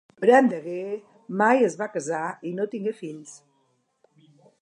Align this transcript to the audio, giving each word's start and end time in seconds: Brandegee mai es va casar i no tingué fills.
Brandegee 0.21 0.95
mai 1.41 1.67
es 1.67 1.75
va 1.83 1.89
casar 1.97 2.23
i 2.51 2.55
no 2.61 2.67
tingué 2.73 2.97
fills. 3.05 3.37